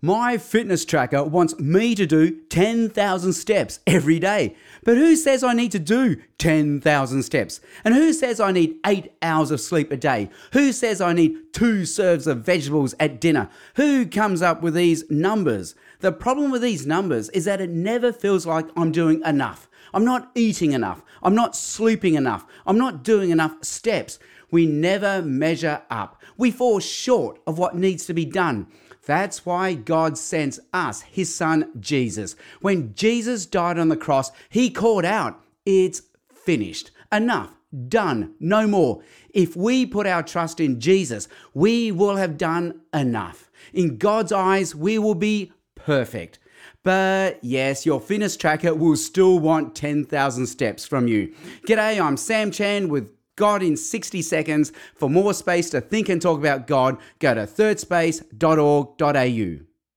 My 0.00 0.38
fitness 0.38 0.84
tracker 0.84 1.24
wants 1.24 1.58
me 1.58 1.96
to 1.96 2.06
do 2.06 2.30
10,000 2.30 3.32
steps 3.32 3.80
every 3.84 4.20
day. 4.20 4.54
But 4.84 4.96
who 4.96 5.16
says 5.16 5.42
I 5.42 5.54
need 5.54 5.72
to 5.72 5.80
do 5.80 6.22
10,000 6.38 7.22
steps? 7.24 7.60
And 7.84 7.94
who 7.94 8.12
says 8.12 8.38
I 8.38 8.52
need 8.52 8.76
8 8.86 9.10
hours 9.22 9.50
of 9.50 9.60
sleep 9.60 9.90
a 9.90 9.96
day? 9.96 10.30
Who 10.52 10.70
says 10.70 11.00
I 11.00 11.14
need 11.14 11.52
2 11.52 11.84
serves 11.84 12.28
of 12.28 12.44
vegetables 12.44 12.94
at 13.00 13.20
dinner? 13.20 13.50
Who 13.74 14.06
comes 14.06 14.40
up 14.40 14.62
with 14.62 14.74
these 14.74 15.02
numbers? 15.10 15.74
The 15.98 16.12
problem 16.12 16.52
with 16.52 16.62
these 16.62 16.86
numbers 16.86 17.28
is 17.30 17.46
that 17.46 17.60
it 17.60 17.70
never 17.70 18.12
feels 18.12 18.46
like 18.46 18.68
I'm 18.76 18.92
doing 18.92 19.20
enough. 19.24 19.67
I'm 19.92 20.04
not 20.04 20.30
eating 20.34 20.72
enough. 20.72 21.02
I'm 21.22 21.34
not 21.34 21.56
sleeping 21.56 22.14
enough. 22.14 22.44
I'm 22.66 22.78
not 22.78 23.02
doing 23.02 23.30
enough 23.30 23.56
steps. 23.62 24.18
We 24.50 24.66
never 24.66 25.22
measure 25.22 25.82
up. 25.90 26.20
We 26.36 26.50
fall 26.50 26.80
short 26.80 27.40
of 27.46 27.58
what 27.58 27.76
needs 27.76 28.06
to 28.06 28.14
be 28.14 28.24
done. 28.24 28.68
That's 29.04 29.46
why 29.46 29.74
God 29.74 30.18
sends 30.18 30.60
us, 30.72 31.02
his 31.02 31.34
son 31.34 31.70
Jesus. 31.80 32.36
When 32.60 32.94
Jesus 32.94 33.46
died 33.46 33.78
on 33.78 33.88
the 33.88 33.96
cross, 33.96 34.30
he 34.48 34.70
called 34.70 35.04
out, 35.04 35.42
It's 35.64 36.02
finished. 36.32 36.90
Enough. 37.10 37.54
Done. 37.88 38.34
No 38.40 38.66
more. 38.66 39.02
If 39.34 39.54
we 39.54 39.84
put 39.84 40.06
our 40.06 40.22
trust 40.22 40.58
in 40.60 40.80
Jesus, 40.80 41.28
we 41.52 41.92
will 41.92 42.16
have 42.16 42.38
done 42.38 42.80
enough. 42.94 43.50
In 43.74 43.98
God's 43.98 44.32
eyes, 44.32 44.74
we 44.74 44.98
will 44.98 45.14
be 45.14 45.52
perfect. 45.74 46.38
But 46.82 47.38
yes, 47.42 47.84
your 47.84 48.00
fitness 48.00 48.36
tracker 48.36 48.74
will 48.74 48.96
still 48.96 49.38
want 49.38 49.74
10,000 49.74 50.46
steps 50.46 50.86
from 50.86 51.08
you. 51.08 51.34
G'day, 51.66 52.00
I'm 52.00 52.16
Sam 52.16 52.50
Chan 52.50 52.88
with 52.88 53.10
God 53.36 53.62
in 53.62 53.76
60 53.76 54.22
seconds. 54.22 54.72
For 54.96 55.08
more 55.08 55.34
space 55.34 55.70
to 55.70 55.80
think 55.80 56.08
and 56.08 56.20
talk 56.20 56.38
about 56.38 56.66
God, 56.66 56.98
go 57.20 57.34
to 57.34 57.42
thirdspace.org.au. 57.42 59.67